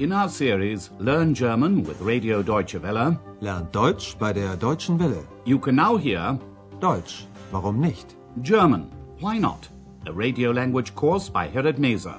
[0.00, 5.26] In our series Learn German with Radio Deutsche Welle, Lernt Deutsch bei der Deutschen Welle.
[5.44, 6.38] you can now hear
[6.80, 8.16] Deutsch, warum nicht?
[8.40, 9.68] German, Why Not?
[10.06, 12.14] A radio language course by Herrad Meese.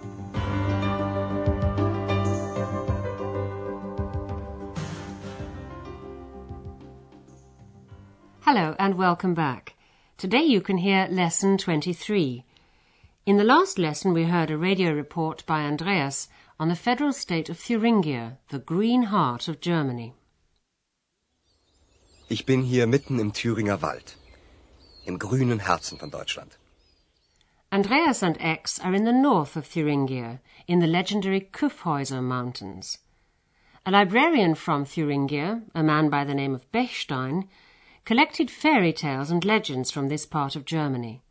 [8.41, 9.73] Hello and welcome back.
[10.17, 12.43] Today you can hear lesson 23.
[13.25, 16.27] In the last lesson we heard a radio report by Andreas
[16.61, 20.13] on the federal state of Thuringia, the green heart of Germany.
[22.29, 24.15] Ich bin hier mitten im Thüringer Wald,
[25.07, 26.59] im grünen Herzen von Deutschland.
[27.71, 32.99] Andreas and Ex are in the north of Thuringia, in the legendary Kyffhäuser Mountains.
[33.83, 37.47] A librarian from Thuringia, a man by the name of Bechstein,
[38.05, 41.23] collected fairy tales and legends from this part of Germany.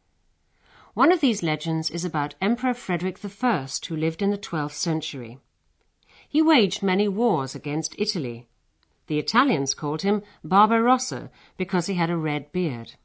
[1.00, 5.38] One of these legends is about Emperor Frederick I, who lived in the 12th century.
[6.28, 8.48] He waged many wars against Italy.
[9.06, 12.97] The Italians called him Barbarossa because he had a red beard.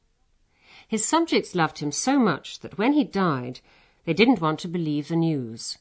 [0.86, 3.62] His subjects loved him so much that when he died,
[4.04, 5.78] they didn't want to believe the news.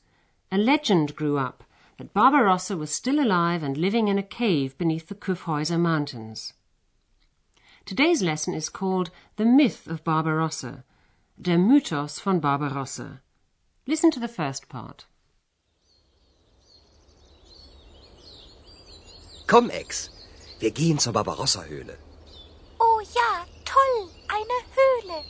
[0.52, 1.64] A legend grew up
[1.98, 6.52] that Barbarossa was still alive and living in a cave beneath the Kyffhäuser Mountains.
[7.84, 10.84] Today's lesson is called The Myth of Barbarossa,
[11.36, 13.20] Der Mythos von Barbarossa.
[13.86, 15.08] Listen to the first part.
[19.48, 20.10] Komm, Ex,
[20.60, 21.98] wir gehen zur Barbarossa-Höhle.
[22.78, 25.24] Oh ja, toll, eine Höhle.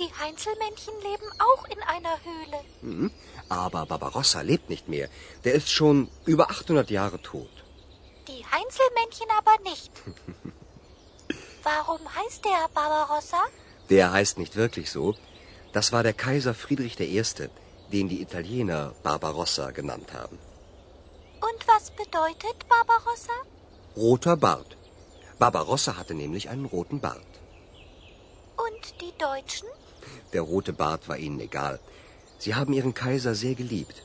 [0.00, 2.64] Die Heinzelmännchen leben auch in einer Höhle.
[2.80, 3.10] Mhm.
[3.50, 5.10] Aber Barbarossa lebt nicht mehr.
[5.44, 7.52] Der ist schon über 800 Jahre tot.
[8.26, 9.92] Die Heinzelmännchen aber nicht.
[11.62, 13.44] Warum heißt der Barbarossa?
[13.90, 15.14] Der heißt nicht wirklich so.
[15.72, 17.22] Das war der Kaiser Friedrich I.,
[17.92, 20.38] den die Italiener Barbarossa genannt haben.
[21.48, 23.32] Und was bedeutet Barbarossa?
[23.96, 24.76] Roter Bart.
[25.38, 27.32] Barbarossa hatte nämlich einen roten Bart.
[28.56, 29.68] Und die Deutschen?
[30.32, 31.80] Der rote Bart war ihnen egal.
[32.38, 34.02] Sie haben ihren Kaiser sehr geliebt.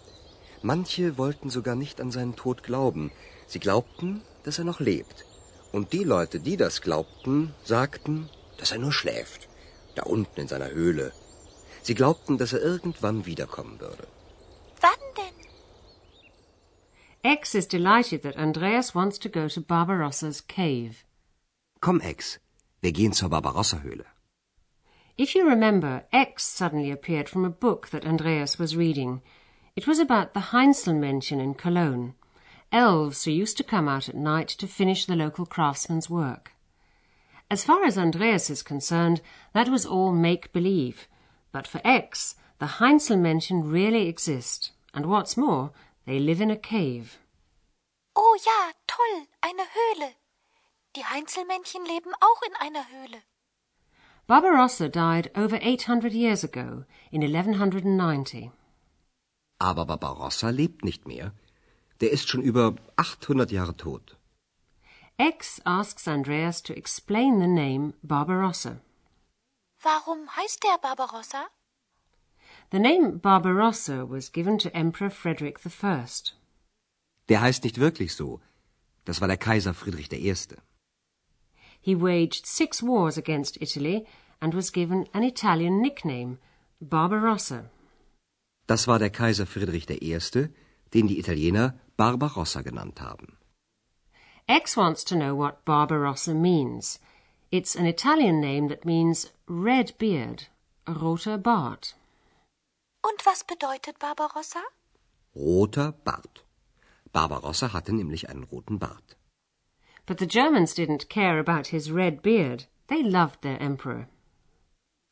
[0.62, 3.12] Manche wollten sogar nicht an seinen Tod glauben.
[3.48, 5.26] Sie glaubten, dass er noch lebt.
[5.72, 9.49] Und die Leute, die das glaubten, sagten, dass er nur schläft,
[9.96, 11.12] da unten in seiner Höhle.
[11.82, 14.08] Sie glaubten, dass er irgendwann wiederkommen würde.
[14.82, 15.40] Wann denn?
[17.24, 21.04] Ex is delighted that Andreas wants to go to Barbarossa's cave.
[21.82, 22.40] Komm, Ex,
[22.82, 24.06] wir gehen zur Barbarossa-Höhle.
[25.18, 29.22] If you remember, Ex suddenly appeared from a book that Andreas was reading.
[29.76, 32.14] It was about the Heinzelmännchen in Cologne,
[32.72, 36.52] elves who used to come out at night to finish the local craftsman's work.
[37.52, 39.22] As far as Andreas is concerned,
[39.54, 41.08] that was all make-believe.
[41.52, 44.72] But for Ex, the Heinzelmännchen really exist.
[44.94, 45.72] And what's more,
[46.06, 47.18] they live in a cave.
[48.16, 50.14] Oh ja, toll, eine Höhle.
[50.96, 53.24] Die Heinzelmännchen leben auch in einer Höhle.
[54.28, 58.52] Barbarossa died over 800 years ago, in 1190.
[59.58, 61.34] Aber Barbarossa lebt nicht mehr.
[62.00, 64.19] Der ist schon über 800 Jahre tot.
[65.20, 68.80] Ex asks Andreas to explain the name Barbarossa.
[69.84, 71.50] Warum heißt der Barbarossa?
[72.72, 76.06] The name Barbarossa was given to Emperor Frederick I.
[77.28, 78.40] Der heißt nicht wirklich so.
[79.04, 80.34] Das war der Kaiser Friedrich I.
[81.82, 84.08] He waged six wars against Italy
[84.40, 86.38] and was given an Italian nickname,
[86.80, 87.70] Barbarossa.
[88.68, 90.50] Das war der Kaiser Friedrich I.,
[90.94, 93.39] den die Italiener Barbarossa genannt haben.
[94.50, 96.98] X wants to know what Barbarossa means.
[97.52, 100.48] It's an Italian name that means red beard,
[100.88, 101.94] roter Bart.
[103.04, 104.64] Und was bedeutet Barbarossa?
[105.36, 106.42] Roter Bart.
[107.14, 109.16] Barbarossa hatte nämlich einen roten Bart.
[110.08, 112.66] But the Germans didn't care about his red beard.
[112.88, 114.10] They loved their emperor.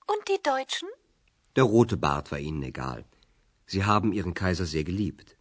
[0.07, 0.89] Und die Deutschen?
[1.55, 3.05] Der rote Bart war ihnen egal.
[3.67, 5.36] Sie haben ihren Kaiser sehr geliebt.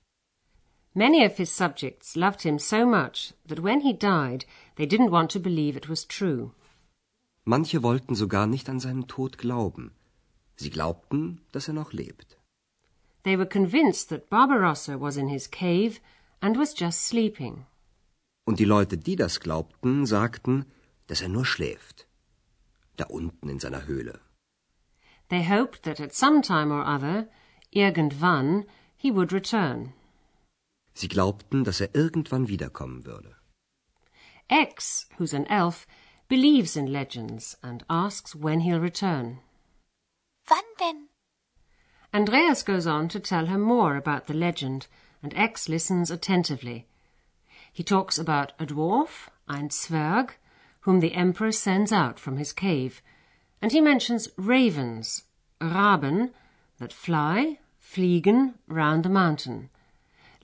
[0.99, 4.47] Many of his subjects loved him so much that when he died,
[4.77, 6.53] they didn't want to believe it was true.
[7.45, 9.91] Manche wollten sogar nicht an seinen Tod glauben.
[10.57, 12.39] Sie glaubten, dass er noch lebt.
[13.25, 16.01] They were convinced that Barbarossa was in his cave
[16.41, 17.67] and was just sleeping.
[18.47, 20.65] Und die Leute, die das glaubten, sagten,
[21.09, 22.07] dass er nur schläft.
[22.97, 24.21] Da unten in seiner Höhle.
[25.29, 27.29] They hoped that at some time or other,
[27.71, 28.65] irgendwann,
[28.97, 29.93] he would return.
[30.97, 33.37] Sie glaubten, dass er irgendwann wiederkommen würde.
[34.49, 35.87] Ex, who's an elf,
[36.27, 39.41] believes in legends and asks when he'll return.
[40.49, 41.09] Wann denn?
[42.15, 44.87] Andreas goes on to tell her more about the legend
[45.23, 46.87] and Ex listens attentively.
[47.71, 50.31] He talks about a dwarf, ein Zwerg,
[50.81, 53.03] whom the emperor sends out from his cave,
[53.61, 55.25] and he mentions ravens,
[55.61, 56.33] Raben,
[56.79, 59.69] that fly, fliegen, round the mountain.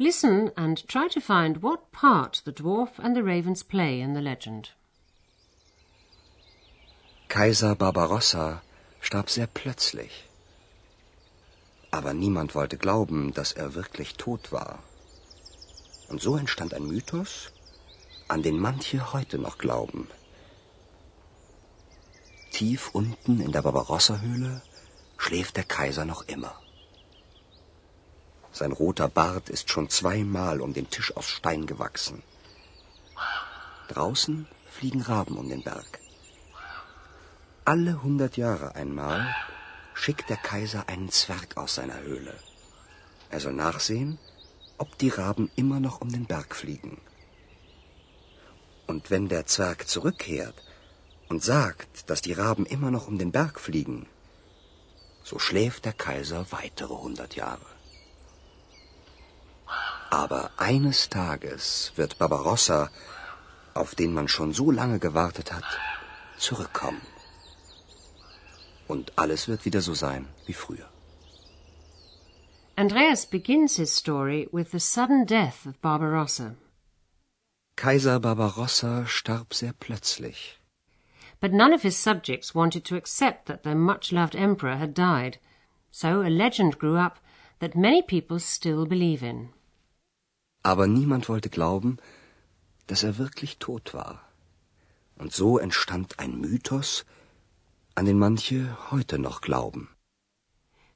[0.08, 4.20] Listen and try to find what part the dwarf and the ravens play in the
[4.20, 4.70] legend.
[7.28, 8.62] Kaiser Barbarossa
[9.00, 10.28] starb sehr plötzlich.
[11.92, 14.82] Aber niemand wollte glauben, dass er wirklich tot war.
[16.08, 17.52] Und so entstand ein Mythos,
[18.26, 20.08] an den manche heute noch glauben.
[22.50, 24.62] Tief unten in der Barbarossa-Höhle
[25.16, 26.61] schläft der Kaiser noch immer.
[28.52, 32.22] Sein roter Bart ist schon zweimal um den Tisch aus Stein gewachsen.
[33.88, 36.00] Draußen fliegen Raben um den Berg.
[37.64, 39.34] Alle hundert Jahre einmal
[39.94, 42.34] schickt der Kaiser einen Zwerg aus seiner Höhle.
[43.30, 44.18] Er soll nachsehen,
[44.76, 47.00] ob die Raben immer noch um den Berg fliegen.
[48.86, 50.56] Und wenn der Zwerg zurückkehrt
[51.28, 54.06] und sagt, dass die Raben immer noch um den Berg fliegen,
[55.22, 57.71] so schläft der Kaiser weitere hundert Jahre.
[60.20, 62.90] Aber eines Tages wird Barbarossa,
[63.72, 65.64] auf den man schon so lange gewartet hat,
[66.36, 67.00] zurückkommen.
[68.86, 70.86] Und alles wird wieder so sein wie früher.
[72.76, 76.56] Andreas begins his story with the sudden death of Barbarossa.
[77.76, 80.58] Kaiser Barbarossa starb sehr plötzlich.
[81.40, 85.38] But none of his subjects wanted to accept that their much loved emperor had died,
[85.90, 87.18] so a legend grew up
[87.60, 89.54] that many people still believe in.
[90.62, 91.98] Aber niemand wollte glauben,
[92.86, 94.20] dass er wirklich tot war.
[95.16, 97.04] Und so entstand ein Mythos,
[97.94, 99.88] an den manche heute noch glauben.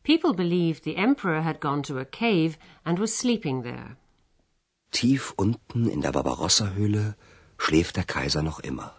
[0.03, 3.97] People believed the emperor had gone to a cave and was sleeping there.
[4.93, 7.17] Tief unten in der Barbarossa-Höhle
[7.59, 8.95] schläft der Kaiser noch immer.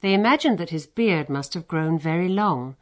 [0.00, 2.74] They imagined that his beard must have grown very long.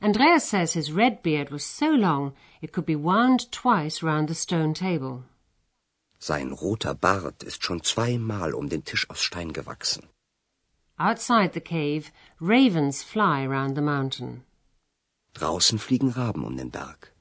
[0.00, 4.34] Andreas says his red beard was so long it could be wound twice round the
[4.34, 5.24] stone table.
[6.24, 10.08] Sein roter Bart ist schon zweimal um den Tisch aus Stein gewachsen.
[10.96, 14.44] Outside the cave, ravens fly round the mountain.
[15.34, 17.12] Draußen fliegen Raben um den Berg.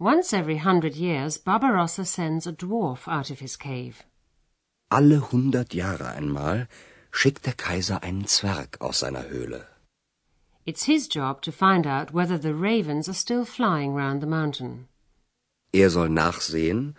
[0.00, 4.02] Once every hundred years, Barbarossa sends a dwarf out of his cave.
[4.90, 6.66] Alle hundert Jahre einmal
[7.12, 9.68] schickt der Kaiser einen Zwerg aus seiner Höhle.
[10.66, 14.88] It's his job to find out whether the ravens are still flying round the mountain.
[15.72, 16.96] Er soll nachsehen,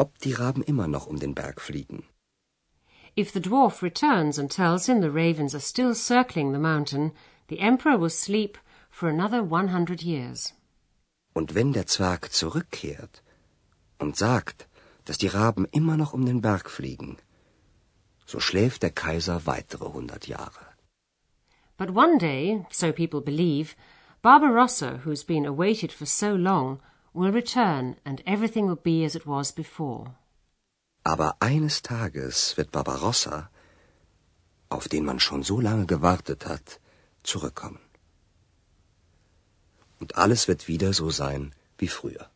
[0.00, 2.04] ob die Raben immer noch um den Berg fliegen.
[3.16, 7.12] If the dwarf returns and tells him the ravens are still circling the mountain,
[7.50, 8.56] the emperor will sleep
[8.90, 10.54] for another 100 years.
[11.34, 13.22] Und wenn der Zwerg zurückkehrt
[13.98, 14.68] und sagt,
[15.04, 17.18] dass die Raben immer noch um den Berg fliegen,
[18.24, 20.66] so schläft der Kaiser weitere hundert Jahre.
[21.76, 23.74] But one day, so people believe,
[24.22, 26.80] Barbarossa, who's been awaited for so long,
[27.12, 30.14] will return and everything will be as it was before.
[31.04, 33.48] Aber eines Tages wird Barbarossa,
[34.68, 36.78] auf den man schon so lange gewartet hat,
[37.22, 37.80] zurückkommen.
[39.98, 42.30] Und alles wird wieder so sein wie früher.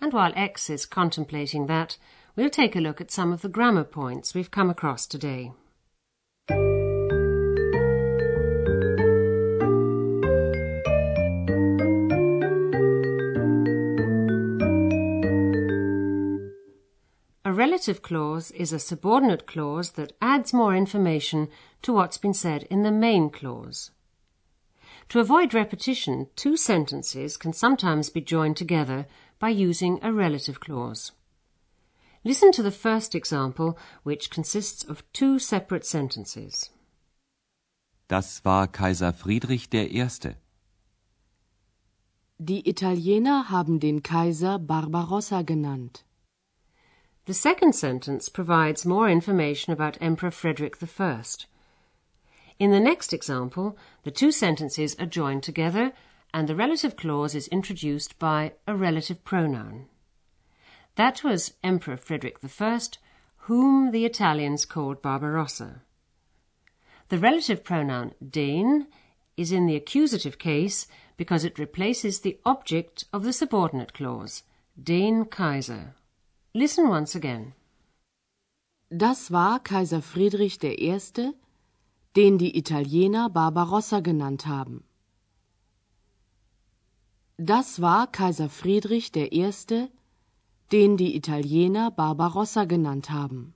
[0.00, 1.98] And while Ex is contemplating that,
[2.36, 5.52] we'll take a look at some of the grammar points we've come across today.
[17.80, 21.48] A relative clause is a subordinate clause that adds more information
[21.80, 23.90] to what's been said in the main clause.
[25.08, 29.06] To avoid repetition, two sentences can sometimes be joined together
[29.38, 31.12] by using a relative clause.
[32.22, 36.68] Listen to the first example, which consists of two separate sentences.
[38.08, 40.36] Das war Kaiser Friedrich der Erste.
[42.38, 46.04] Die Italiener haben den Kaiser Barbarossa genannt.
[47.30, 51.22] The second sentence provides more information about Emperor Frederick I.
[52.58, 55.92] In the next example, the two sentences are joined together
[56.34, 59.86] and the relative clause is introduced by a relative pronoun.
[60.96, 62.80] That was Emperor Frederick I,
[63.46, 65.82] whom the Italians called Barbarossa.
[67.10, 68.88] The relative pronoun den
[69.36, 74.42] is in the accusative case because it replaces the object of the subordinate clause,
[74.82, 75.94] den Kaiser.
[76.52, 77.52] Listen once again.
[78.90, 80.98] Das war Kaiser Friedrich I.,
[82.16, 84.82] den die Italiener Barbarossa genannt haben.
[87.36, 89.88] Das war Kaiser Friedrich I.,
[90.72, 93.54] den die Italiener Barbarossa genannt haben.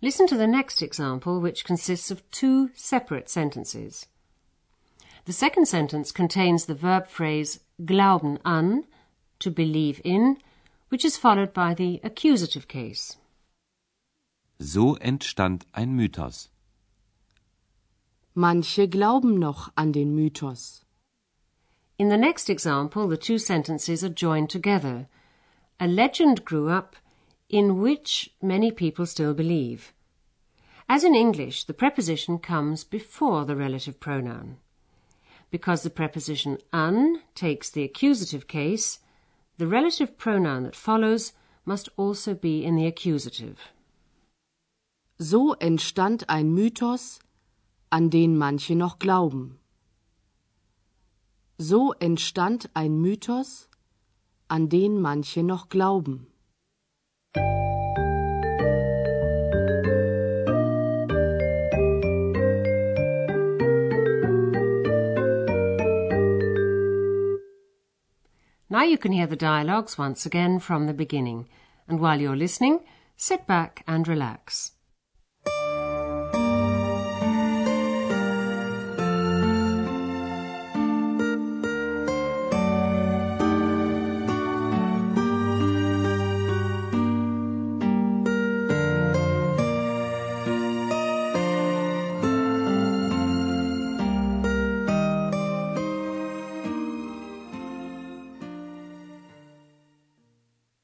[0.00, 4.06] Listen to the next example, which consists of two separate sentences.
[5.24, 8.84] The second sentence contains the verb phrase glauben an,
[9.40, 10.36] to believe in,
[10.88, 13.16] which is followed by the accusative case.
[14.58, 16.48] So entstand ein Mythos.
[18.34, 20.84] Manche glauben noch an den Mythos.
[21.98, 25.08] In the next example, the two sentences are joined together.
[25.80, 26.96] A legend grew up
[27.48, 29.92] in which many people still believe.
[30.88, 34.58] As in English, the preposition comes before the relative pronoun.
[35.50, 38.98] Because the preposition an takes the accusative case,
[39.58, 41.32] the relative pronoun that follows
[41.64, 43.72] must also be in the accusative.
[45.18, 47.20] So entstand ein Mythos,
[47.90, 49.58] an den manche noch glauben.
[51.58, 53.68] So entstand ein Mythos,
[54.48, 56.26] an den manche noch glauben.
[68.68, 71.48] Now you can hear the dialogues once again from the beginning,
[71.86, 72.80] and while you're listening,
[73.16, 74.72] sit back and relax.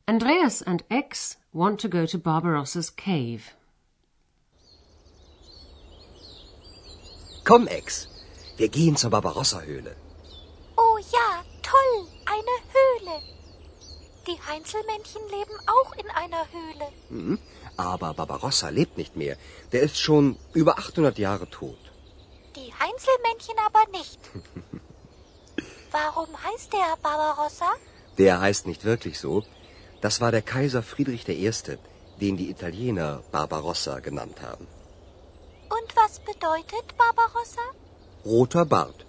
[0.09, 3.55] Andreas and X want to go to Barbarossa's cave.
[7.45, 8.09] Komm, Ex,
[8.57, 9.95] wir gehen zur Barbarossa-Höhle.
[10.77, 13.21] Oh ja, toll, eine Höhle.
[14.27, 16.89] Die Heinzelmännchen leben auch in einer Höhle.
[17.09, 17.39] Hm,
[17.77, 19.37] aber Barbarossa lebt nicht mehr.
[19.73, 21.79] Der ist schon über 800 Jahre tot.
[22.57, 24.19] Die Heinzelmännchen aber nicht.
[25.93, 27.73] Warum heißt der Barbarossa?
[28.19, 29.45] Der heißt nicht wirklich so.
[30.05, 31.51] Das war der Kaiser Friedrich I.,
[32.21, 34.67] den die Italiener Barbarossa genannt haben.
[35.77, 37.67] Und was bedeutet Barbarossa?
[38.25, 39.07] Roter Bart.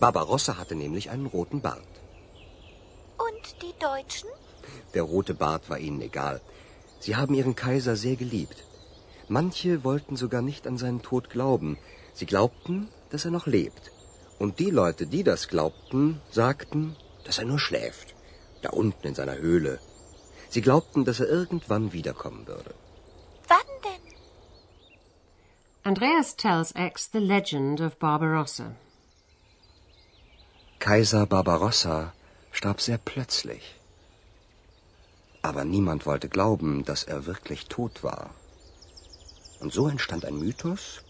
[0.00, 1.92] Barbarossa hatte nämlich einen roten Bart.
[3.26, 4.28] Und die Deutschen?
[4.94, 6.40] Der rote Bart war ihnen egal.
[6.98, 8.58] Sie haben ihren Kaiser sehr geliebt.
[9.28, 11.78] Manche wollten sogar nicht an seinen Tod glauben.
[12.12, 13.92] Sie glaubten, dass er noch lebt.
[14.40, 18.14] Und die Leute, die das glaubten, sagten, dass er nur schläft.
[18.62, 19.78] Da unten in seiner Höhle,
[20.54, 22.74] Sie glaubten, dass er irgendwann wiederkommen würde.
[23.48, 24.04] Wann denn?
[25.82, 28.76] Andreas tells X the legend of Barbarossa.
[30.78, 32.12] Kaiser Barbarossa
[32.52, 33.64] starb sehr plötzlich.
[35.42, 38.30] Aber niemand wollte glauben, dass er wirklich tot war.
[39.58, 41.02] Und so entstand ein Mythos,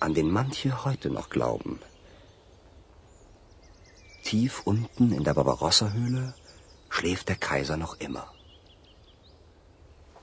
[0.00, 1.78] an den manche heute noch glauben.
[4.24, 6.34] Tief unten in der Barbarossa-Höhle
[6.88, 8.34] schläft der Kaiser noch immer.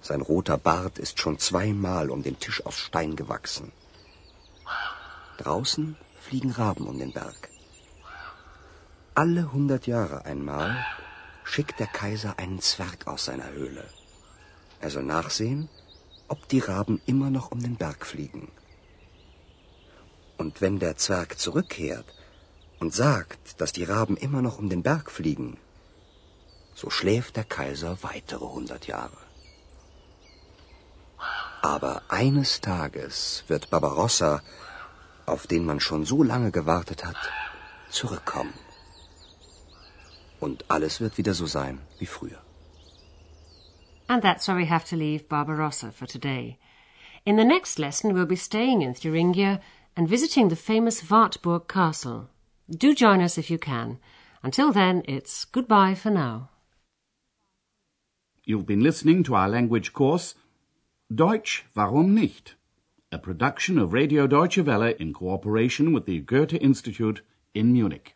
[0.01, 3.71] Sein roter Bart ist schon zweimal um den Tisch aus Stein gewachsen.
[5.37, 7.49] Draußen fliegen Raben um den Berg.
[9.13, 10.85] Alle hundert Jahre einmal
[11.43, 13.85] schickt der Kaiser einen Zwerg aus seiner Höhle.
[14.79, 15.69] Er soll nachsehen,
[16.27, 18.51] ob die Raben immer noch um den Berg fliegen.
[20.37, 22.05] Und wenn der Zwerg zurückkehrt
[22.79, 25.57] und sagt, dass die Raben immer noch um den Berg fliegen,
[26.73, 29.17] so schläft der Kaiser weitere hundert Jahre.
[31.61, 34.41] Aber eines Tages wird Barbarossa,
[35.25, 37.17] auf den man schon so lange gewartet hat,
[37.89, 38.53] zurückkommen.
[40.39, 42.41] Und alles wird wieder so sein wie früher.
[44.07, 46.57] And that's where we have to leave Barbarossa for today.
[47.25, 49.61] In the next lesson, we'll be staying in Thuringia
[49.95, 52.29] and visiting the famous Wartburg Castle.
[52.67, 53.99] Do join us if you can.
[54.41, 56.49] Until then, it's goodbye for now.
[58.43, 60.33] You've been listening to our language course
[61.13, 62.55] Deutsch, warum nicht?
[63.11, 67.21] A production of Radio Deutsche Welle in cooperation with the Goethe Institute
[67.53, 68.15] in Munich.